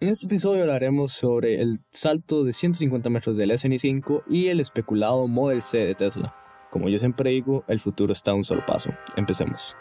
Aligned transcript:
En 0.00 0.10
este 0.10 0.26
episodio 0.26 0.62
hablaremos 0.62 1.10
sobre 1.10 1.60
el 1.60 1.80
salto 1.90 2.44
de 2.44 2.52
150 2.52 3.10
metros 3.10 3.36
del 3.36 3.50
SN5 3.50 4.22
y 4.30 4.46
el 4.46 4.60
especulado 4.60 5.26
Model 5.26 5.60
C 5.60 5.78
de 5.78 5.96
Tesla. 5.96 6.36
Como 6.70 6.88
yo 6.88 7.00
siempre 7.00 7.30
digo, 7.30 7.64
el 7.66 7.80
futuro 7.80 8.12
está 8.12 8.30
a 8.30 8.34
un 8.34 8.44
solo 8.44 8.64
paso. 8.64 8.90
Empecemos. 9.16 9.76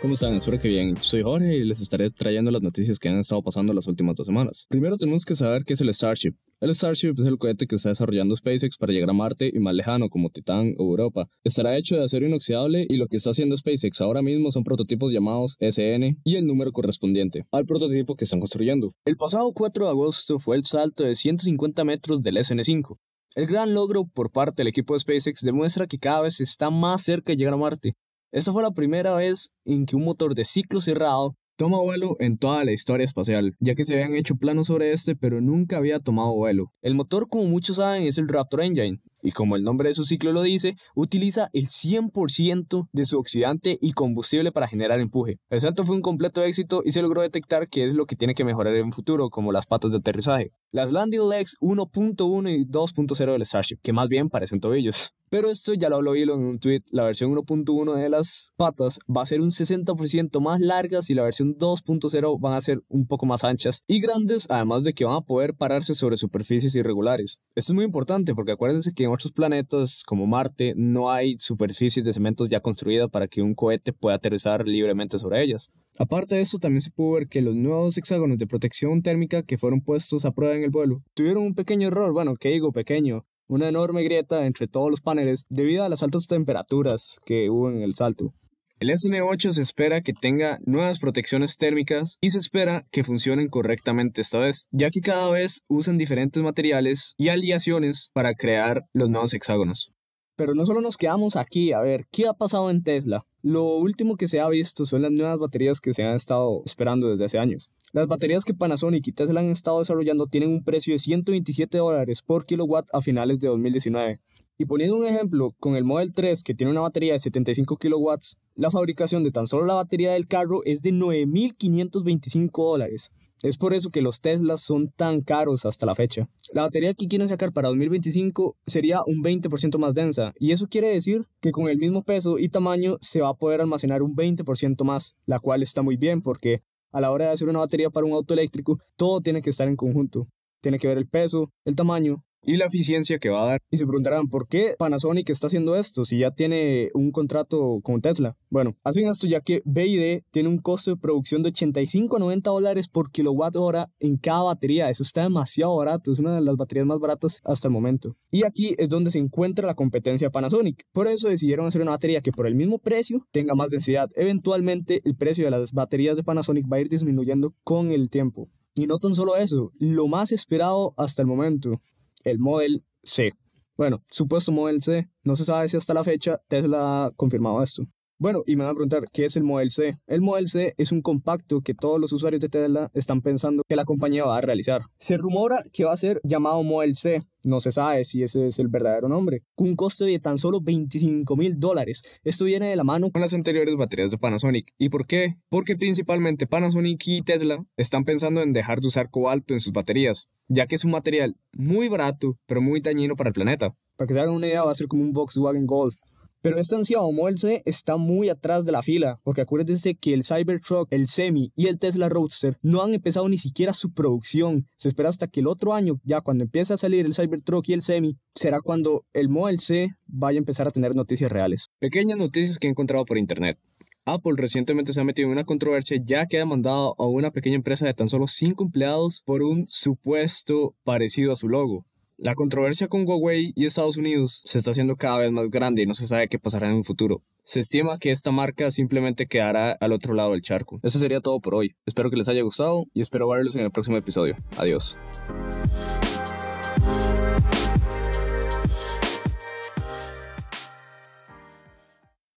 ¿Cómo 0.00 0.14
están? 0.14 0.34
Espero 0.34 0.60
que 0.60 0.68
bien. 0.68 0.96
Soy 1.00 1.24
Jorge 1.24 1.56
y 1.56 1.64
les 1.64 1.80
estaré 1.80 2.08
trayendo 2.10 2.52
las 2.52 2.62
noticias 2.62 3.00
que 3.00 3.08
han 3.08 3.18
estado 3.18 3.42
pasando 3.42 3.72
las 3.72 3.88
últimas 3.88 4.14
dos 4.14 4.28
semanas. 4.28 4.64
Primero 4.68 4.96
tenemos 4.96 5.24
que 5.24 5.34
saber 5.34 5.64
qué 5.64 5.72
es 5.72 5.80
el 5.80 5.92
Starship. 5.92 6.36
El 6.60 6.72
Starship 6.72 7.14
es 7.18 7.26
el 7.26 7.36
cohete 7.36 7.66
que 7.66 7.74
está 7.74 7.88
desarrollando 7.88 8.36
SpaceX 8.36 8.76
para 8.76 8.92
llegar 8.92 9.10
a 9.10 9.12
Marte 9.12 9.50
y 9.52 9.58
más 9.58 9.74
lejano 9.74 10.08
como 10.08 10.30
Titán 10.30 10.74
o 10.78 10.84
Europa. 10.84 11.28
Estará 11.42 11.76
hecho 11.76 11.96
de 11.96 12.04
acero 12.04 12.28
inoxidable 12.28 12.86
y 12.88 12.96
lo 12.96 13.08
que 13.08 13.16
está 13.16 13.30
haciendo 13.30 13.56
SpaceX 13.56 14.00
ahora 14.00 14.22
mismo 14.22 14.52
son 14.52 14.62
prototipos 14.62 15.12
llamados 15.12 15.56
SN 15.58 16.16
y 16.22 16.36
el 16.36 16.46
número 16.46 16.70
correspondiente 16.70 17.46
al 17.50 17.66
prototipo 17.66 18.14
que 18.14 18.24
están 18.24 18.38
construyendo. 18.38 18.94
El 19.04 19.16
pasado 19.16 19.50
4 19.52 19.86
de 19.86 19.90
agosto 19.90 20.38
fue 20.38 20.54
el 20.54 20.64
salto 20.64 21.02
de 21.02 21.16
150 21.16 21.82
metros 21.82 22.22
del 22.22 22.36
SN5. 22.36 22.98
El 23.34 23.46
gran 23.48 23.74
logro 23.74 24.06
por 24.06 24.30
parte 24.30 24.62
del 24.62 24.68
equipo 24.68 24.94
de 24.94 25.00
SpaceX 25.00 25.40
demuestra 25.40 25.88
que 25.88 25.98
cada 25.98 26.20
vez 26.20 26.40
está 26.40 26.70
más 26.70 27.02
cerca 27.02 27.32
de 27.32 27.36
llegar 27.36 27.54
a 27.54 27.56
Marte 27.56 27.96
esta 28.30 28.52
fue 28.52 28.62
la 28.62 28.72
primera 28.72 29.14
vez 29.14 29.54
en 29.64 29.86
que 29.86 29.96
un 29.96 30.04
motor 30.04 30.34
de 30.34 30.44
ciclo 30.44 30.80
cerrado 30.80 31.36
toma 31.56 31.80
vuelo 31.80 32.14
en 32.20 32.38
toda 32.38 32.64
la 32.64 32.72
historia 32.72 33.04
espacial, 33.04 33.56
ya 33.58 33.74
que 33.74 33.84
se 33.84 33.94
habían 33.94 34.14
hecho 34.14 34.36
planos 34.36 34.68
sobre 34.68 34.92
este, 34.92 35.16
pero 35.16 35.40
nunca 35.40 35.76
había 35.76 35.98
tomado 35.98 36.34
vuelo. 36.34 36.70
El 36.82 36.94
motor, 36.94 37.28
como 37.28 37.44
muchos 37.44 37.76
saben, 37.76 38.04
es 38.04 38.16
el 38.16 38.28
Raptor 38.28 38.60
Engine, 38.60 39.00
y 39.28 39.30
como 39.30 39.56
el 39.56 39.62
nombre 39.62 39.90
de 39.90 39.92
su 39.92 40.04
ciclo 40.04 40.32
lo 40.32 40.40
dice, 40.40 40.74
utiliza 40.94 41.50
el 41.52 41.66
100% 41.66 42.88
de 42.90 43.04
su 43.04 43.18
oxidante 43.18 43.78
y 43.78 43.92
combustible 43.92 44.52
para 44.52 44.68
generar 44.68 45.00
empuje. 45.00 45.38
El 45.50 45.60
salto 45.60 45.84
fue 45.84 45.96
un 45.96 46.00
completo 46.00 46.42
éxito 46.42 46.80
y 46.82 46.92
se 46.92 47.02
logró 47.02 47.20
detectar 47.20 47.68
qué 47.68 47.84
es 47.84 47.92
lo 47.92 48.06
que 48.06 48.16
tiene 48.16 48.34
que 48.34 48.46
mejorar 48.46 48.74
en 48.74 48.86
el 48.86 48.92
futuro, 48.94 49.28
como 49.28 49.52
las 49.52 49.66
patas 49.66 49.92
de 49.92 49.98
aterrizaje. 49.98 50.52
Las 50.72 50.92
landing 50.92 51.28
legs 51.28 51.58
1.1 51.60 52.50
y 52.50 52.64
2.0 52.64 53.32
del 53.32 53.44
Starship, 53.44 53.80
que 53.82 53.92
más 53.92 54.08
bien 54.08 54.30
parecen 54.30 54.60
tobillos. 54.60 55.12
Pero 55.30 55.50
esto 55.50 55.74
ya 55.74 55.90
lo 55.90 55.96
habló 55.96 56.14
Elon 56.14 56.40
en 56.40 56.46
un 56.46 56.58
tweet. 56.58 56.82
La 56.90 57.04
versión 57.04 57.30
1.1 57.34 57.96
de 57.96 58.08
las 58.08 58.54
patas 58.56 58.98
va 59.14 59.22
a 59.22 59.26
ser 59.26 59.42
un 59.42 59.50
60% 59.50 60.40
más 60.40 60.60
largas 60.60 61.10
y 61.10 61.14
la 61.14 61.22
versión 61.22 61.56
2.0 61.58 62.40
van 62.40 62.54
a 62.54 62.60
ser 62.62 62.82
un 62.88 63.06
poco 63.06 63.26
más 63.26 63.44
anchas 63.44 63.82
y 63.86 64.00
grandes, 64.00 64.46
además 64.48 64.84
de 64.84 64.94
que 64.94 65.04
van 65.04 65.16
a 65.16 65.20
poder 65.20 65.54
pararse 65.54 65.92
sobre 65.92 66.16
superficies 66.16 66.74
irregulares. 66.76 67.38
Esto 67.54 67.72
es 67.72 67.74
muy 67.74 67.84
importante 67.84 68.34
porque 68.34 68.52
acuérdense 68.52 68.94
que 68.94 69.04
en 69.04 69.10
otros 69.18 69.32
planetas 69.32 70.02
como 70.06 70.26
Marte 70.26 70.74
no 70.76 71.10
hay 71.10 71.36
superficies 71.40 72.04
de 72.04 72.12
cementos 72.12 72.48
ya 72.48 72.60
construidas 72.60 73.10
para 73.10 73.28
que 73.28 73.42
un 73.42 73.54
cohete 73.54 73.92
pueda 73.92 74.16
aterrizar 74.16 74.66
libremente 74.66 75.18
sobre 75.18 75.42
ellas. 75.42 75.70
Aparte 75.98 76.36
de 76.36 76.40
eso, 76.40 76.58
también 76.58 76.80
se 76.80 76.90
pudo 76.90 77.12
ver 77.12 77.28
que 77.28 77.42
los 77.42 77.54
nuevos 77.54 77.98
hexágonos 77.98 78.38
de 78.38 78.46
protección 78.46 79.02
térmica 79.02 79.42
que 79.42 79.58
fueron 79.58 79.80
puestos 79.80 80.24
a 80.24 80.30
prueba 80.30 80.54
en 80.54 80.62
el 80.62 80.70
vuelo 80.70 81.02
tuvieron 81.14 81.42
un 81.42 81.54
pequeño 81.54 81.88
error, 81.88 82.12
bueno, 82.12 82.34
¿qué 82.36 82.50
digo 82.50 82.72
pequeño? 82.72 83.26
una 83.48 83.68
enorme 83.68 84.02
grieta 84.02 84.44
entre 84.44 84.68
todos 84.68 84.90
los 84.90 85.00
paneles 85.00 85.46
debido 85.48 85.82
a 85.82 85.88
las 85.88 86.02
altas 86.02 86.26
temperaturas 86.26 87.18
que 87.24 87.48
hubo 87.48 87.70
en 87.70 87.80
el 87.80 87.94
salto. 87.94 88.34
El 88.80 88.90
SN8 88.90 89.50
se 89.50 89.60
espera 89.60 90.02
que 90.02 90.12
tenga 90.12 90.60
nuevas 90.64 91.00
protecciones 91.00 91.56
térmicas 91.56 92.16
y 92.20 92.30
se 92.30 92.38
espera 92.38 92.86
que 92.92 93.02
funcionen 93.02 93.48
correctamente 93.48 94.20
esta 94.20 94.38
vez, 94.38 94.68
ya 94.70 94.90
que 94.90 95.00
cada 95.00 95.28
vez 95.30 95.64
usan 95.66 95.98
diferentes 95.98 96.40
materiales 96.44 97.14
y 97.18 97.30
aleaciones 97.30 98.12
para 98.14 98.34
crear 98.34 98.84
los 98.92 99.10
nuevos 99.10 99.34
hexágonos. 99.34 99.92
Pero 100.36 100.54
no 100.54 100.64
solo 100.64 100.80
nos 100.80 100.96
quedamos 100.96 101.34
aquí 101.34 101.72
a 101.72 101.80
ver 101.80 102.06
qué 102.12 102.28
ha 102.28 102.34
pasado 102.34 102.70
en 102.70 102.84
Tesla. 102.84 103.26
Lo 103.42 103.64
último 103.64 104.16
que 104.16 104.28
se 104.28 104.38
ha 104.38 104.48
visto 104.48 104.86
son 104.86 105.02
las 105.02 105.10
nuevas 105.10 105.38
baterías 105.40 105.80
que 105.80 105.92
se 105.92 106.04
han 106.04 106.14
estado 106.14 106.62
esperando 106.64 107.10
desde 107.10 107.24
hace 107.24 107.38
años. 107.40 107.70
Las 107.92 108.06
baterías 108.06 108.44
que 108.44 108.52
Panasonic 108.52 109.06
y 109.06 109.12
Tesla 109.12 109.40
han 109.40 109.50
estado 109.50 109.78
desarrollando 109.78 110.26
tienen 110.26 110.50
un 110.50 110.62
precio 110.62 110.92
de 110.92 110.98
127 110.98 111.78
dólares 111.78 112.20
por 112.20 112.44
kilowatt 112.44 112.86
a 112.92 113.00
finales 113.00 113.40
de 113.40 113.48
2019. 113.48 114.20
Y 114.58 114.66
poniendo 114.66 114.96
un 114.96 115.06
ejemplo, 115.06 115.54
con 115.58 115.74
el 115.76 115.84
Model 115.84 116.12
3 116.12 116.42
que 116.42 116.54
tiene 116.54 116.72
una 116.72 116.82
batería 116.82 117.14
de 117.14 117.18
75 117.18 117.76
kilowatts, 117.78 118.36
la 118.54 118.70
fabricación 118.70 119.24
de 119.24 119.30
tan 119.30 119.46
solo 119.46 119.64
la 119.64 119.74
batería 119.74 120.12
del 120.12 120.26
carro 120.26 120.62
es 120.64 120.82
de 120.82 120.90
9.525 120.90 122.50
dólares. 122.70 123.10
Es 123.42 123.56
por 123.56 123.72
eso 123.72 123.90
que 123.90 124.02
los 124.02 124.20
Teslas 124.20 124.60
son 124.60 124.90
tan 124.90 125.22
caros 125.22 125.64
hasta 125.64 125.86
la 125.86 125.94
fecha. 125.94 126.28
La 126.52 126.62
batería 126.62 126.92
que 126.92 127.06
quieren 127.06 127.28
sacar 127.28 127.52
para 127.52 127.68
2025 127.68 128.56
sería 128.66 129.00
un 129.06 129.22
20% 129.22 129.78
más 129.78 129.94
densa, 129.94 130.34
y 130.38 130.50
eso 130.50 130.66
quiere 130.66 130.88
decir 130.88 131.26
que 131.40 131.52
con 131.52 131.68
el 131.68 131.78
mismo 131.78 132.02
peso 132.02 132.38
y 132.38 132.48
tamaño 132.48 132.98
se 133.00 133.20
va 133.20 133.28
a 133.28 133.34
poder 133.34 133.60
almacenar 133.60 134.02
un 134.02 134.14
20% 134.14 134.84
más, 134.84 135.14
la 135.24 135.38
cual 135.38 135.62
está 135.62 135.82
muy 135.82 135.96
bien 135.96 136.20
porque 136.20 136.62
a 136.92 137.00
la 137.00 137.10
hora 137.10 137.26
de 137.26 137.32
hacer 137.32 137.48
una 137.48 137.60
batería 137.60 137.90
para 137.90 138.06
un 138.06 138.12
auto 138.12 138.34
eléctrico, 138.34 138.78
todo 138.96 139.20
tiene 139.20 139.42
que 139.42 139.50
estar 139.50 139.68
en 139.68 139.76
conjunto. 139.76 140.28
Tiene 140.60 140.78
que 140.78 140.88
ver 140.88 140.98
el 140.98 141.06
peso, 141.06 141.52
el 141.64 141.76
tamaño, 141.76 142.24
y 142.42 142.56
la 142.56 142.66
eficiencia 142.66 143.18
que 143.18 143.28
va 143.28 143.42
a 143.42 143.46
dar. 143.46 143.60
Y 143.70 143.76
se 143.76 143.86
preguntarán, 143.86 144.28
¿por 144.28 144.48
qué 144.48 144.74
Panasonic 144.78 145.30
está 145.30 145.48
haciendo 145.48 145.76
esto 145.76 146.04
si 146.04 146.18
ya 146.18 146.30
tiene 146.30 146.90
un 146.94 147.10
contrato 147.10 147.80
con 147.82 148.00
Tesla? 148.00 148.36
Bueno, 148.50 148.76
hacen 148.84 149.06
esto 149.06 149.26
ya 149.26 149.40
que 149.40 149.62
BID 149.64 150.22
tiene 150.30 150.48
un 150.48 150.58
costo 150.58 150.92
de 150.92 150.96
producción 150.96 151.42
de 151.42 151.50
85 151.50 152.16
a 152.16 152.18
90 152.20 152.50
dólares 152.50 152.88
por 152.88 153.10
kilowatt 153.10 153.56
hora 153.56 153.90
en 153.98 154.16
cada 154.16 154.42
batería. 154.44 154.90
Eso 154.90 155.02
está 155.02 155.22
demasiado 155.22 155.76
barato, 155.76 156.12
es 156.12 156.18
una 156.18 156.34
de 156.34 156.40
las 156.40 156.56
baterías 156.56 156.86
más 156.86 156.98
baratas 156.98 157.40
hasta 157.44 157.68
el 157.68 157.72
momento. 157.72 158.16
Y 158.30 158.44
aquí 158.44 158.74
es 158.78 158.88
donde 158.88 159.10
se 159.10 159.18
encuentra 159.18 159.66
la 159.66 159.74
competencia 159.74 160.30
Panasonic. 160.30 160.84
Por 160.92 161.06
eso 161.06 161.28
decidieron 161.28 161.66
hacer 161.66 161.82
una 161.82 161.92
batería 161.92 162.20
que 162.20 162.32
por 162.32 162.46
el 162.46 162.54
mismo 162.54 162.78
precio 162.78 163.26
tenga 163.32 163.54
más 163.54 163.70
densidad. 163.70 164.10
Eventualmente 164.14 165.00
el 165.04 165.16
precio 165.16 165.44
de 165.44 165.50
las 165.50 165.72
baterías 165.72 166.16
de 166.16 166.24
Panasonic 166.24 166.66
va 166.70 166.76
a 166.76 166.80
ir 166.80 166.88
disminuyendo 166.88 167.54
con 167.64 167.90
el 167.90 168.10
tiempo. 168.10 168.48
Y 168.74 168.86
no 168.86 168.98
tan 168.98 169.14
solo 169.14 169.36
eso, 169.36 169.72
lo 169.78 170.06
más 170.06 170.30
esperado 170.30 170.94
hasta 170.96 171.22
el 171.22 171.26
momento, 171.26 171.82
el 172.30 172.38
Model 172.38 172.84
C. 173.02 173.32
Bueno, 173.76 174.02
supuesto 174.10 174.52
Model 174.52 174.82
C, 174.82 175.08
no 175.22 175.36
se 175.36 175.44
sabe 175.44 175.68
si 175.68 175.76
hasta 175.76 175.94
la 175.94 176.04
fecha 176.04 176.40
Tesla 176.48 177.06
ha 177.06 177.10
confirmado 177.12 177.62
esto. 177.62 177.84
Bueno, 178.20 178.42
y 178.46 178.56
me 178.56 178.64
van 178.64 178.72
a 178.72 178.74
preguntar, 178.74 179.04
¿qué 179.12 179.26
es 179.26 179.36
el 179.36 179.44
Model 179.44 179.70
C? 179.70 179.96
El 180.08 180.22
Model 180.22 180.48
C 180.48 180.74
es 180.76 180.90
un 180.90 181.02
compacto 181.02 181.60
que 181.60 181.74
todos 181.74 182.00
los 182.00 182.12
usuarios 182.12 182.40
de 182.40 182.48
Tesla 182.48 182.90
están 182.92 183.22
pensando 183.22 183.62
que 183.68 183.76
la 183.76 183.84
compañía 183.84 184.24
va 184.24 184.38
a 184.38 184.40
realizar. 184.40 184.82
Se 184.98 185.16
rumora 185.16 185.62
que 185.72 185.84
va 185.84 185.92
a 185.92 185.96
ser 185.96 186.20
llamado 186.24 186.64
Model 186.64 186.96
C, 186.96 187.20
no 187.48 187.60
se 187.60 187.72
sabe 187.72 188.04
si 188.04 188.22
ese 188.22 188.46
es 188.46 188.58
el 188.58 188.68
verdadero 188.68 189.08
nombre, 189.08 189.42
con 189.54 189.68
un 189.68 189.76
costo 189.76 190.04
de 190.04 190.18
tan 190.18 190.38
solo 190.38 190.60
25 190.60 191.36
mil 191.36 191.58
dólares. 191.58 192.02
Esto 192.22 192.44
viene 192.44 192.68
de 192.68 192.76
la 192.76 192.84
mano 192.84 193.10
con 193.10 193.22
las 193.22 193.34
anteriores 193.34 193.74
baterías 193.76 194.10
de 194.10 194.18
Panasonic. 194.18 194.72
¿Y 194.78 194.90
por 194.90 195.06
qué? 195.06 195.36
Porque 195.48 195.76
principalmente 195.76 196.46
Panasonic 196.46 197.02
y 197.06 197.22
Tesla 197.22 197.64
están 197.76 198.04
pensando 198.04 198.42
en 198.42 198.52
dejar 198.52 198.80
de 198.80 198.88
usar 198.88 199.10
cobalto 199.10 199.54
en 199.54 199.60
sus 199.60 199.72
baterías, 199.72 200.28
ya 200.46 200.66
que 200.66 200.76
es 200.76 200.84
un 200.84 200.92
material 200.92 201.36
muy 201.52 201.88
barato, 201.88 202.38
pero 202.46 202.60
muy 202.60 202.80
dañino 202.80 203.16
para 203.16 203.28
el 203.28 203.34
planeta. 203.34 203.74
Para 203.96 204.06
que 204.06 204.14
se 204.14 204.20
hagan 204.20 204.34
una 204.34 204.46
idea, 204.46 204.62
va 204.62 204.70
a 204.70 204.74
ser 204.74 204.86
como 204.86 205.02
un 205.02 205.12
Volkswagen 205.12 205.66
Golf. 205.66 205.96
Pero 206.40 206.58
este 206.58 206.76
ansiado 206.76 207.10
Model 207.10 207.36
C 207.36 207.62
está 207.64 207.96
muy 207.96 208.28
atrás 208.28 208.64
de 208.64 208.72
la 208.72 208.82
fila, 208.82 209.20
porque 209.24 209.40
acuérdense 209.40 209.96
que 209.96 210.14
el 210.14 210.22
Cybertruck, 210.22 210.86
el 210.92 211.08
Semi 211.08 211.52
y 211.56 211.66
el 211.66 211.78
Tesla 211.78 212.08
Roadster 212.08 212.58
no 212.62 212.82
han 212.82 212.94
empezado 212.94 213.28
ni 213.28 213.38
siquiera 213.38 213.72
su 213.72 213.92
producción. 213.92 214.66
Se 214.76 214.88
espera 214.88 215.08
hasta 215.08 215.26
que 215.26 215.40
el 215.40 215.48
otro 215.48 215.74
año, 215.74 216.00
ya 216.04 216.20
cuando 216.20 216.44
empiece 216.44 216.74
a 216.74 216.76
salir 216.76 217.06
el 217.06 217.14
Cybertruck 217.14 217.68
y 217.68 217.72
el 217.72 217.82
Semi, 217.82 218.16
será 218.34 218.60
cuando 218.60 219.04
el 219.12 219.28
Model 219.28 219.58
C 219.58 219.88
vaya 220.06 220.38
a 220.38 220.38
empezar 220.38 220.68
a 220.68 220.70
tener 220.70 220.94
noticias 220.94 221.32
reales. 221.32 221.70
Pequeñas 221.80 222.18
noticias 222.18 222.58
que 222.58 222.68
he 222.68 222.70
encontrado 222.70 223.04
por 223.04 223.18
internet. 223.18 223.58
Apple 224.04 224.34
recientemente 224.36 224.92
se 224.92 225.00
ha 225.00 225.04
metido 225.04 225.26
en 225.26 225.32
una 225.32 225.44
controversia 225.44 226.00
ya 226.02 226.26
que 226.26 226.38
ha 226.38 226.40
demandado 226.40 226.94
a 226.98 227.06
una 227.06 227.30
pequeña 227.30 227.56
empresa 227.56 227.84
de 227.84 227.92
tan 227.92 228.08
solo 228.08 228.26
5 228.26 228.64
empleados 228.64 229.22
por 229.26 229.42
un 229.42 229.66
supuesto 229.68 230.74
parecido 230.82 231.32
a 231.32 231.36
su 231.36 231.48
logo. 231.48 231.84
La 232.20 232.34
controversia 232.34 232.88
con 232.88 233.06
Huawei 233.06 233.52
y 233.54 233.64
Estados 233.64 233.96
Unidos 233.96 234.42
se 234.44 234.58
está 234.58 234.72
haciendo 234.72 234.96
cada 234.96 235.18
vez 235.18 235.30
más 235.30 235.50
grande 235.50 235.82
y 235.82 235.86
no 235.86 235.94
se 235.94 236.08
sabe 236.08 236.26
qué 236.26 236.36
pasará 236.40 236.66
en 236.66 236.74
un 236.74 236.82
futuro. 236.82 237.22
Se 237.44 237.60
estima 237.60 237.96
que 237.98 238.10
esta 238.10 238.32
marca 238.32 238.72
simplemente 238.72 239.28
quedará 239.28 239.70
al 239.70 239.92
otro 239.92 240.14
lado 240.14 240.32
del 240.32 240.42
charco. 240.42 240.80
Eso 240.82 240.98
sería 240.98 241.20
todo 241.20 241.38
por 241.38 241.54
hoy. 241.54 241.76
Espero 241.86 242.10
que 242.10 242.16
les 242.16 242.28
haya 242.28 242.42
gustado 242.42 242.86
y 242.92 243.02
espero 243.02 243.28
verlos 243.28 243.54
en 243.54 243.64
el 243.64 243.70
próximo 243.70 243.96
episodio. 243.98 244.36
Adiós. 244.56 244.98